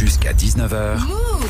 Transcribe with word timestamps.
Jusqu'à 0.00 0.32
19h. 0.32 0.96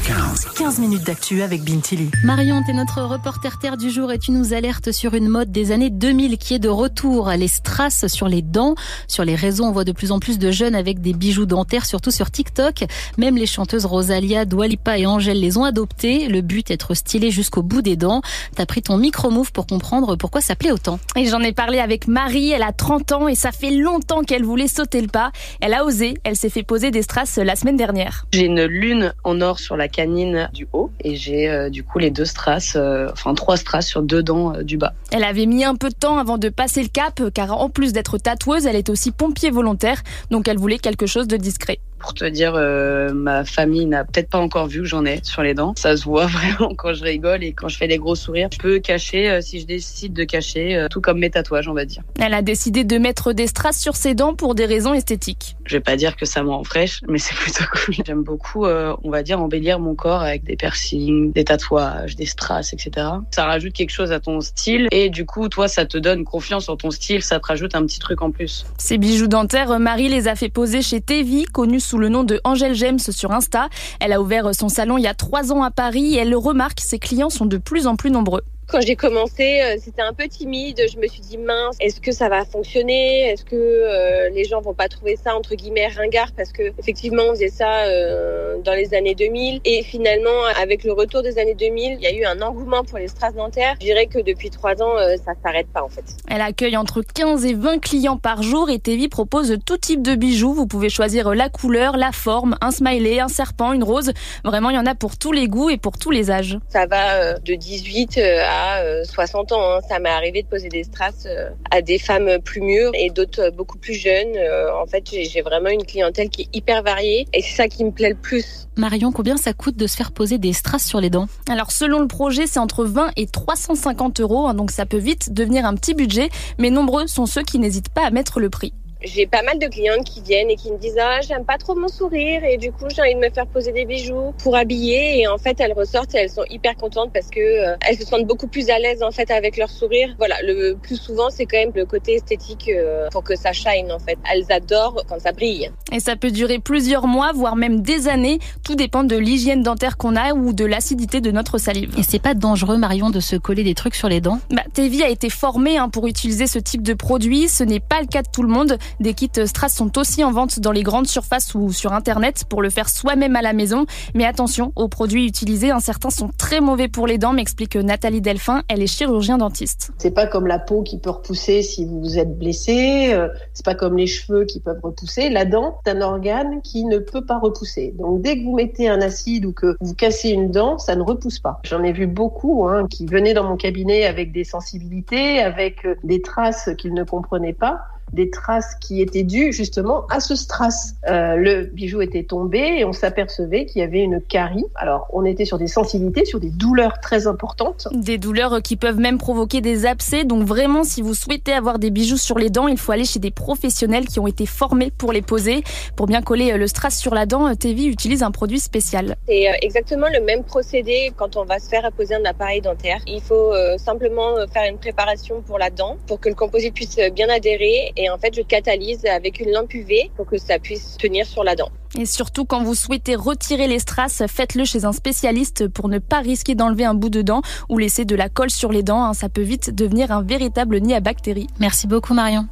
15. 0.04 0.46
15 0.56 0.78
minutes 0.80 1.04
d'actu 1.04 1.42
avec 1.42 1.62
Bintili. 1.62 2.10
Marion, 2.24 2.62
t'es 2.66 2.72
notre 2.72 3.00
reporter 3.02 3.60
terre 3.60 3.76
du 3.76 3.90
jour 3.90 4.10
et 4.10 4.18
tu 4.18 4.32
nous 4.32 4.54
alertes 4.54 4.90
sur 4.90 5.14
une 5.14 5.28
mode 5.28 5.52
des 5.52 5.70
années 5.70 5.90
2000 5.90 6.36
qui 6.36 6.54
est 6.54 6.58
de 6.58 6.68
retour. 6.68 7.30
Les 7.30 7.46
strass 7.46 8.08
sur 8.08 8.26
les 8.26 8.42
dents. 8.42 8.74
Sur 9.06 9.24
les 9.24 9.36
réseaux, 9.36 9.64
on 9.64 9.70
voit 9.70 9.84
de 9.84 9.92
plus 9.92 10.10
en 10.10 10.18
plus 10.18 10.40
de 10.40 10.50
jeunes 10.50 10.74
avec 10.74 11.00
des 11.00 11.12
bijoux 11.12 11.46
dentaires, 11.46 11.86
surtout 11.86 12.10
sur 12.10 12.32
TikTok. 12.32 12.86
Même 13.18 13.36
les 13.36 13.46
chanteuses 13.46 13.84
Rosalia, 13.84 14.44
Dwalipa 14.46 14.98
et 14.98 15.06
Angèle 15.06 15.38
les 15.38 15.56
ont 15.56 15.64
adoptés. 15.64 16.26
Le 16.26 16.40
but, 16.40 16.72
être 16.72 16.94
stylé 16.94 17.30
jusqu'au 17.30 17.62
bout 17.62 17.82
des 17.82 17.94
dents. 17.94 18.20
T'as 18.56 18.66
pris 18.66 18.82
ton 18.82 18.96
micro-move 18.96 19.52
pour 19.52 19.68
comprendre 19.68 20.16
pourquoi 20.16 20.40
ça 20.40 20.56
plaît 20.56 20.72
autant. 20.72 20.98
Et 21.14 21.26
j'en 21.26 21.40
ai 21.40 21.52
parlé 21.52 21.78
avec 21.78 22.08
Marie, 22.08 22.50
elle 22.50 22.64
a 22.64 22.72
30 22.72 23.12
ans 23.12 23.28
et 23.28 23.36
ça 23.36 23.52
fait 23.52 23.70
longtemps 23.70 24.22
qu'elle 24.22 24.44
voulait 24.44 24.66
sauter 24.66 25.00
le 25.00 25.08
pas. 25.08 25.30
Elle 25.60 25.72
a 25.72 25.84
osé, 25.84 26.14
elle 26.24 26.34
s'est 26.34 26.50
fait 26.50 26.64
poser 26.64 26.90
des 26.90 27.02
strass 27.02 27.36
la 27.36 27.54
semaine 27.54 27.76
dernière. 27.76 28.26
J'ai 28.40 28.46
une 28.46 28.64
lune 28.64 29.12
en 29.22 29.42
or 29.42 29.58
sur 29.58 29.76
la 29.76 29.86
canine 29.86 30.48
du 30.54 30.66
haut 30.72 30.90
et 31.04 31.14
j'ai 31.14 31.50
euh, 31.50 31.68
du 31.68 31.84
coup 31.84 31.98
les 31.98 32.10
deux 32.10 32.24
strass, 32.24 32.72
euh, 32.74 33.10
enfin 33.12 33.34
trois 33.34 33.58
strass 33.58 33.86
sur 33.86 34.00
deux 34.00 34.22
dents 34.22 34.54
euh, 34.54 34.62
du 34.62 34.78
bas. 34.78 34.94
Elle 35.12 35.24
avait 35.24 35.44
mis 35.44 35.62
un 35.62 35.74
peu 35.74 35.90
de 35.90 35.94
temps 35.94 36.16
avant 36.16 36.38
de 36.38 36.48
passer 36.48 36.82
le 36.82 36.88
cap 36.88 37.20
car 37.34 37.52
en 37.52 37.68
plus 37.68 37.92
d'être 37.92 38.16
tatoueuse, 38.16 38.64
elle 38.64 38.76
est 38.76 38.88
aussi 38.88 39.10
pompier 39.10 39.50
volontaire, 39.50 40.02
donc 40.30 40.48
elle 40.48 40.56
voulait 40.56 40.78
quelque 40.78 41.04
chose 41.04 41.28
de 41.28 41.36
discret. 41.36 41.80
Pour 42.00 42.14
te 42.14 42.24
dire, 42.24 42.54
euh, 42.56 43.12
ma 43.12 43.44
famille 43.44 43.86
n'a 43.86 44.04
peut-être 44.04 44.30
pas 44.30 44.38
encore 44.38 44.66
vu 44.66 44.80
que 44.80 44.86
j'en 44.86 45.04
ai 45.04 45.20
sur 45.22 45.42
les 45.42 45.54
dents. 45.54 45.74
Ça 45.76 45.96
se 45.96 46.04
voit 46.04 46.26
vraiment 46.58 46.74
quand 46.74 46.94
je 46.94 47.04
rigole 47.04 47.44
et 47.44 47.52
quand 47.52 47.68
je 47.68 47.76
fais 47.76 47.88
des 47.88 47.98
gros 47.98 48.14
sourires. 48.14 48.48
Je 48.52 48.58
peux 48.58 48.78
cacher 48.78 49.30
euh, 49.30 49.40
si 49.40 49.60
je 49.60 49.66
décide 49.66 50.14
de 50.14 50.24
cacher, 50.24 50.76
euh, 50.76 50.88
tout 50.88 51.00
comme 51.00 51.18
mes 51.18 51.30
tatouages, 51.30 51.68
on 51.68 51.74
va 51.74 51.84
dire. 51.84 52.02
Elle 52.18 52.34
a 52.34 52.42
décidé 52.42 52.84
de 52.84 52.98
mettre 52.98 53.32
des 53.32 53.46
strass 53.46 53.78
sur 53.78 53.96
ses 53.96 54.14
dents 54.14 54.34
pour 54.34 54.54
des 54.54 54.64
raisons 54.64 54.94
esthétiques. 54.94 55.56
Je 55.66 55.76
vais 55.76 55.80
pas 55.80 55.96
dire 55.96 56.16
que 56.16 56.24
ça 56.24 56.42
m'en 56.42 56.64
fraîche, 56.64 57.02
mais 57.06 57.18
c'est 57.18 57.34
plutôt 57.34 57.64
cool. 57.72 57.94
J'aime 58.04 58.22
beaucoup, 58.22 58.66
on 58.66 59.10
va 59.10 59.22
dire, 59.22 59.40
embellir 59.40 59.78
mon 59.78 59.94
corps 59.94 60.22
avec 60.22 60.42
des 60.44 60.56
piercings, 60.56 61.32
des 61.32 61.44
tatouages, 61.44 62.16
des 62.16 62.26
strass, 62.26 62.72
etc. 62.72 63.06
Ça 63.30 63.44
rajoute 63.44 63.74
quelque 63.74 63.90
chose 63.90 64.10
à 64.10 64.20
ton 64.20 64.40
style 64.40 64.88
et 64.90 65.10
du 65.10 65.26
coup, 65.26 65.48
toi, 65.48 65.68
ça 65.68 65.84
te 65.84 65.98
donne 65.98 66.24
confiance 66.24 66.68
en 66.68 66.76
ton 66.76 66.90
style. 66.90 67.22
Ça 67.22 67.38
te 67.38 67.46
rajoute 67.46 67.74
un 67.74 67.84
petit 67.84 67.98
truc 67.98 68.22
en 68.22 68.30
plus. 68.30 68.66
Ces 68.78 68.98
bijoux 68.98 69.28
dentaires, 69.28 69.78
Marie 69.78 70.08
les 70.08 70.28
a 70.28 70.34
fait 70.34 70.48
poser 70.48 70.82
chez 70.82 71.00
Tevi, 71.00 71.44
connue 71.44 71.80
sous 71.90 71.98
le 71.98 72.08
nom 72.08 72.22
de 72.22 72.40
Angèle 72.44 72.74
James 72.74 73.00
sur 73.00 73.32
Insta. 73.32 73.68
Elle 73.98 74.12
a 74.12 74.20
ouvert 74.20 74.54
son 74.54 74.68
salon 74.68 74.96
il 74.96 75.02
y 75.02 75.08
a 75.08 75.14
trois 75.14 75.52
ans 75.52 75.64
à 75.64 75.72
Paris 75.72 76.14
et 76.14 76.18
elle 76.18 76.30
le 76.30 76.38
remarque, 76.38 76.78
ses 76.78 77.00
clients 77.00 77.30
sont 77.30 77.46
de 77.46 77.56
plus 77.56 77.88
en 77.88 77.96
plus 77.96 78.12
nombreux. 78.12 78.42
Quand 78.70 78.80
j'ai 78.80 78.94
commencé, 78.94 79.60
euh, 79.62 79.78
c'était 79.82 80.02
un 80.02 80.12
peu 80.12 80.28
timide. 80.28 80.80
Je 80.92 80.96
me 80.98 81.08
suis 81.08 81.22
dit 81.22 81.38
mince, 81.38 81.76
est-ce 81.80 82.00
que 82.00 82.12
ça 82.12 82.28
va 82.28 82.44
fonctionner? 82.44 83.22
Est-ce 83.30 83.44
que 83.44 83.56
euh, 83.56 84.28
les 84.30 84.44
gens 84.44 84.60
vont 84.60 84.74
pas 84.74 84.86
trouver 84.86 85.16
ça 85.16 85.34
entre 85.34 85.56
guillemets 85.56 85.88
ringard? 85.88 86.30
Parce 86.36 86.52
que 86.52 86.62
effectivement, 86.78 87.24
on 87.30 87.30
faisait 87.32 87.48
ça 87.48 87.86
euh, 87.86 88.58
dans 88.62 88.74
les 88.74 88.94
années 88.94 89.16
2000. 89.16 89.60
Et 89.64 89.82
finalement, 89.82 90.44
avec 90.56 90.84
le 90.84 90.92
retour 90.92 91.22
des 91.22 91.40
années 91.40 91.56
2000, 91.56 91.94
il 91.94 92.00
y 92.00 92.06
a 92.06 92.14
eu 92.14 92.24
un 92.24 92.40
engouement 92.42 92.84
pour 92.84 92.98
les 92.98 93.08
strass 93.08 93.34
dentaires. 93.34 93.74
Je 93.80 93.86
dirais 93.86 94.06
que 94.06 94.20
depuis 94.20 94.50
trois 94.50 94.80
ans, 94.80 94.96
euh, 94.96 95.16
ça 95.16 95.32
s'arrête 95.42 95.66
pas 95.72 95.82
en 95.82 95.88
fait. 95.88 96.04
Elle 96.28 96.40
accueille 96.40 96.76
entre 96.76 97.02
15 97.02 97.44
et 97.46 97.54
20 97.54 97.80
clients 97.80 98.18
par 98.18 98.44
jour 98.44 98.70
et 98.70 98.78
Tevi 98.78 99.08
propose 99.08 99.58
tout 99.66 99.78
type 99.78 100.00
de 100.00 100.14
bijoux. 100.14 100.52
Vous 100.52 100.68
pouvez 100.68 100.90
choisir 100.90 101.34
la 101.34 101.48
couleur, 101.48 101.96
la 101.96 102.12
forme, 102.12 102.56
un 102.60 102.70
smiley, 102.70 103.18
un 103.18 103.26
serpent, 103.26 103.72
une 103.72 103.82
rose. 103.82 104.12
Vraiment, 104.44 104.70
il 104.70 104.76
y 104.76 104.78
en 104.78 104.86
a 104.86 104.94
pour 104.94 105.18
tous 105.18 105.32
les 105.32 105.48
goûts 105.48 105.70
et 105.70 105.76
pour 105.76 105.98
tous 105.98 106.12
les 106.12 106.30
âges. 106.30 106.56
Ça 106.68 106.86
va 106.86 107.34
de 107.40 107.54
18 107.54 108.18
à 108.18 108.59
euh, 108.84 109.04
60 109.04 109.52
ans. 109.52 109.76
hein. 109.76 109.80
Ça 109.88 109.98
m'est 109.98 110.08
arrivé 110.10 110.42
de 110.42 110.48
poser 110.48 110.68
des 110.68 110.84
strass 110.84 111.24
euh, 111.26 111.50
à 111.70 111.82
des 111.82 111.98
femmes 111.98 112.38
plus 112.44 112.60
mûres 112.60 112.92
et 112.94 113.10
d'autres 113.10 113.42
euh, 113.42 113.50
beaucoup 113.50 113.78
plus 113.78 113.94
jeunes. 113.94 114.36
Euh, 114.36 114.72
En 114.82 114.86
fait, 114.86 115.04
j'ai 115.10 115.24
j'ai 115.24 115.42
vraiment 115.42 115.68
une 115.70 115.84
clientèle 115.84 116.28
qui 116.30 116.42
est 116.42 116.48
hyper 116.56 116.82
variée 116.82 117.26
et 117.32 117.42
c'est 117.42 117.56
ça 117.56 117.68
qui 117.68 117.84
me 117.84 117.90
plaît 117.90 118.10
le 118.10 118.14
plus. 118.16 118.68
Marion, 118.76 119.12
combien 119.12 119.36
ça 119.36 119.52
coûte 119.52 119.76
de 119.76 119.86
se 119.86 119.96
faire 119.96 120.12
poser 120.12 120.38
des 120.38 120.52
strass 120.52 120.84
sur 120.86 121.00
les 121.00 121.10
dents? 121.10 121.26
Alors 121.50 121.70
selon 121.70 122.00
le 122.00 122.06
projet, 122.06 122.46
c'est 122.46 122.58
entre 122.60 122.84
20 122.84 123.10
et 123.16 123.26
350 123.26 124.20
euros, 124.20 124.46
hein, 124.46 124.54
donc 124.54 124.70
ça 124.70 124.86
peut 124.86 124.96
vite 124.96 125.32
devenir 125.32 125.64
un 125.66 125.74
petit 125.74 125.94
budget, 125.94 126.28
mais 126.58 126.70
nombreux 126.70 127.06
sont 127.06 127.26
ceux 127.26 127.42
qui 127.42 127.58
n'hésitent 127.58 127.90
pas 127.90 128.06
à 128.06 128.10
mettre 128.10 128.40
le 128.40 128.48
prix. 128.50 128.72
J'ai 129.02 129.26
pas 129.26 129.42
mal 129.42 129.58
de 129.58 129.66
clientes 129.66 130.04
qui 130.04 130.20
viennent 130.20 130.50
et 130.50 130.56
qui 130.56 130.70
me 130.70 130.78
disent 130.78 130.98
ah 131.00 131.20
j'aime 131.22 131.44
pas 131.44 131.58
trop 131.58 131.74
mon 131.74 131.88
sourire 131.88 132.44
et 132.44 132.58
du 132.58 132.70
coup 132.72 132.86
j'ai 132.94 133.02
envie 133.02 133.14
de 133.14 133.20
me 133.20 133.30
faire 133.30 133.46
poser 133.46 133.72
des 133.72 133.84
bijoux 133.84 134.32
pour 134.42 134.56
habiller 134.56 135.20
et 135.20 135.26
en 135.26 135.38
fait 135.38 135.58
elles 135.60 135.72
ressortent 135.72 136.14
et 136.14 136.18
elles 136.18 136.30
sont 136.30 136.44
hyper 136.50 136.76
contentes 136.76 137.10
parce 137.12 137.28
que 137.28 137.40
euh, 137.40 137.76
elles 137.88 137.96
se 137.96 138.04
sentent 138.04 138.26
beaucoup 138.26 138.46
plus 138.46 138.68
à 138.70 138.78
l'aise 138.78 139.02
en 139.02 139.10
fait 139.10 139.30
avec 139.30 139.56
leur 139.56 139.70
sourire. 139.70 140.14
Voilà, 140.18 140.36
le 140.42 140.74
plus 140.74 140.96
souvent 140.96 141.30
c'est 141.30 141.46
quand 141.46 141.58
même 141.58 141.72
le 141.74 141.86
côté 141.86 142.14
esthétique 142.14 142.68
euh, 142.68 143.08
pour 143.10 143.24
que 143.24 143.36
ça 143.36 143.52
shine 143.52 143.90
en 143.90 143.98
fait. 143.98 144.18
Elles 144.32 144.46
adorent 144.50 145.02
quand 145.08 145.20
ça 145.20 145.32
brille. 145.32 145.70
Et 145.92 146.00
ça 146.00 146.16
peut 146.16 146.30
durer 146.30 146.58
plusieurs 146.58 147.06
mois, 147.06 147.32
voire 147.32 147.56
même 147.56 147.80
des 147.80 148.08
années. 148.08 148.38
Tout 148.64 148.74
dépend 148.74 149.04
de 149.04 149.16
l'hygiène 149.16 149.62
dentaire 149.62 149.96
qu'on 149.96 150.16
a 150.16 150.34
ou 150.34 150.52
de 150.52 150.64
l'acidité 150.64 151.20
de 151.20 151.30
notre 151.30 151.58
salive. 151.58 151.94
Et 151.98 152.02
c'est 152.02 152.20
pas 152.20 152.34
dangereux, 152.34 152.76
Marion, 152.76 153.10
de 153.10 153.20
se 153.20 153.36
coller 153.36 153.64
des 153.64 153.74
trucs 153.74 153.94
sur 153.94 154.08
les 154.08 154.20
dents? 154.20 154.40
Bah, 154.50 154.62
Tevi 154.72 155.02
a 155.02 155.08
été 155.08 155.30
formé 155.30 155.78
hein, 155.78 155.88
pour 155.88 156.06
utiliser 156.06 156.46
ce 156.46 156.58
type 156.58 156.82
de 156.82 156.94
produit. 156.94 157.48
Ce 157.48 157.64
n'est 157.64 157.80
pas 157.80 158.00
le 158.00 158.06
cas 158.06 158.22
de 158.22 158.28
tout 158.32 158.42
le 158.42 158.48
monde. 158.48 158.78
Des 158.98 159.14
kits 159.14 159.30
Strass 159.46 159.74
sont 159.74 159.96
aussi 159.98 160.24
en 160.24 160.32
vente 160.32 160.60
dans 160.60 160.72
les 160.72 160.82
grandes 160.82 161.06
surfaces 161.06 161.54
ou 161.54 161.72
sur 161.72 161.92
Internet 161.92 162.44
pour 162.48 162.62
le 162.62 162.70
faire 162.70 162.88
soi-même 162.88 163.36
à 163.36 163.42
la 163.42 163.52
maison. 163.52 163.86
Mais 164.14 164.24
attention 164.24 164.72
aux 164.76 164.88
produits 164.88 165.26
utilisés. 165.26 165.70
Certains 165.80 166.10
sont 166.10 166.30
très 166.36 166.60
mauvais 166.60 166.88
pour 166.88 167.06
les 167.06 167.18
dents, 167.18 167.32
m'explique 167.32 167.76
Nathalie 167.76 168.20
Delphin. 168.20 168.62
Elle 168.68 168.82
est 168.82 168.86
chirurgien 168.86 169.38
dentiste. 169.38 169.92
C'est 169.98 170.10
pas 170.10 170.26
comme 170.26 170.46
la 170.46 170.58
peau 170.58 170.82
qui 170.82 170.98
peut 170.98 171.10
repousser 171.10 171.62
si 171.62 171.84
vous 171.84 172.00
vous 172.00 172.18
êtes 172.18 172.38
blessé, 172.38 173.12
euh, 173.12 173.28
c'est 173.52 173.64
pas 173.64 173.74
comme 173.74 173.96
les 173.96 174.06
cheveux 174.06 174.44
qui 174.44 174.60
peuvent 174.60 174.80
repousser. 174.82 175.30
La 175.30 175.44
dent, 175.44 175.78
c'est 175.84 175.92
un 175.92 176.00
organe 176.00 176.60
qui 176.62 176.84
ne 176.84 176.98
peut 176.98 177.24
pas 177.24 177.38
repousser. 177.38 177.94
Donc 177.98 178.22
dès 178.22 178.38
que 178.38 178.44
vous 178.44 178.54
mettez 178.54 178.88
un 178.88 179.00
acide 179.00 179.46
ou 179.46 179.52
que 179.52 179.76
vous 179.80 179.94
cassez 179.94 180.30
une 180.30 180.50
dent, 180.50 180.78
ça 180.78 180.96
ne 180.96 181.02
repousse 181.02 181.38
pas. 181.38 181.60
J'en 181.64 181.82
ai 181.82 181.92
vu 181.92 182.06
beaucoup 182.06 182.68
hein, 182.68 182.86
qui 182.88 183.06
venaient 183.06 183.34
dans 183.34 183.44
mon 183.44 183.56
cabinet 183.56 184.04
avec 184.04 184.32
des 184.32 184.44
sensibilités, 184.44 185.40
avec 185.40 185.84
euh, 185.84 185.94
des 186.04 186.22
traces 186.22 186.70
qu'ils 186.78 186.94
ne 186.94 187.04
comprenaient 187.04 187.52
pas 187.52 187.80
des 188.12 188.30
traces 188.30 188.74
qui 188.80 189.00
étaient 189.00 189.22
dues 189.22 189.52
justement 189.52 190.06
à 190.08 190.20
ce 190.20 190.34
strass. 190.34 190.94
Euh, 191.08 191.36
le 191.36 191.64
bijou 191.64 192.00
était 192.00 192.24
tombé 192.24 192.58
et 192.78 192.84
on 192.84 192.92
s'apercevait 192.92 193.66
qu'il 193.66 193.80
y 193.80 193.84
avait 193.84 194.00
une 194.00 194.20
carie. 194.20 194.64
Alors 194.74 195.06
on 195.12 195.24
était 195.24 195.44
sur 195.44 195.58
des 195.58 195.66
sensibilités, 195.66 196.24
sur 196.24 196.40
des 196.40 196.50
douleurs 196.50 197.00
très 197.00 197.26
importantes. 197.26 197.88
Des 197.92 198.18
douleurs 198.18 198.62
qui 198.62 198.76
peuvent 198.76 198.98
même 198.98 199.18
provoquer 199.18 199.60
des 199.60 199.86
abcès. 199.86 200.24
Donc 200.24 200.44
vraiment, 200.44 200.84
si 200.84 201.02
vous 201.02 201.14
souhaitez 201.14 201.52
avoir 201.52 201.78
des 201.78 201.90
bijoux 201.90 202.16
sur 202.16 202.38
les 202.38 202.50
dents, 202.50 202.68
il 202.68 202.78
faut 202.78 202.92
aller 202.92 203.04
chez 203.04 203.20
des 203.20 203.30
professionnels 203.30 204.06
qui 204.06 204.20
ont 204.20 204.26
été 204.26 204.46
formés 204.46 204.90
pour 204.90 205.12
les 205.12 205.22
poser. 205.22 205.62
Pour 205.96 206.06
bien 206.06 206.22
coller 206.22 206.56
le 206.56 206.66
strass 206.66 206.98
sur 206.98 207.14
la 207.14 207.26
dent, 207.26 207.54
Tevi 207.54 207.86
utilise 207.86 208.22
un 208.22 208.30
produit 208.30 208.60
spécial. 208.60 209.16
C'est 209.26 209.48
euh, 209.48 209.52
exactement 209.62 210.06
le 210.12 210.24
même 210.24 210.44
procédé 210.44 211.12
quand 211.16 211.36
on 211.36 211.44
va 211.44 211.58
se 211.58 211.68
faire 211.68 211.84
apposer 211.84 212.14
un 212.14 212.24
appareil 212.24 212.60
dentaire. 212.60 213.00
Il 213.06 213.20
faut 213.20 213.54
euh, 213.54 213.78
simplement 213.78 214.36
euh, 214.36 214.46
faire 214.46 214.68
une 214.70 214.78
préparation 214.78 215.42
pour 215.42 215.58
la 215.58 215.70
dent 215.70 215.96
pour 216.06 216.20
que 216.20 216.28
le 216.28 216.34
composite 216.34 216.74
puisse 216.74 216.98
euh, 216.98 217.10
bien 217.10 217.28
adhérer 217.28 217.92
et 218.00 218.10
en 218.10 218.18
fait 218.18 218.34
je 218.34 218.42
catalyse 218.42 219.04
avec 219.04 219.40
une 219.40 219.52
lampe 219.52 219.72
UV 219.74 220.10
pour 220.16 220.26
que 220.26 220.38
ça 220.38 220.58
puisse 220.58 220.96
tenir 220.96 221.26
sur 221.26 221.44
la 221.44 221.54
dent. 221.54 221.68
Et 221.98 222.06
surtout, 222.06 222.44
quand 222.44 222.62
vous 222.62 222.74
souhaitez 222.74 223.16
retirer 223.16 223.66
les 223.66 223.80
strass, 223.80 224.22
faites-le 224.28 224.64
chez 224.64 224.84
un 224.84 224.92
spécialiste 224.92 225.66
pour 225.68 225.88
ne 225.88 225.98
pas 225.98 226.20
risquer 226.20 226.54
d'enlever 226.54 226.84
un 226.84 226.94
bout 226.94 227.10
de 227.10 227.20
dent 227.20 227.42
ou 227.68 227.78
laisser 227.78 228.04
de 228.04 228.14
la 228.14 228.28
colle 228.28 228.50
sur 228.50 228.70
les 228.70 228.84
dents. 228.84 229.02
hein. 229.02 229.12
Ça 229.12 229.28
peut 229.28 229.42
vite 229.42 229.74
devenir 229.74 230.12
un 230.12 230.22
véritable 230.22 230.78
nid 230.78 230.94
à 230.94 231.00
bactéries. 231.00 231.48
Merci 231.58 231.88
beaucoup, 231.88 232.14
Marion. 232.14 232.46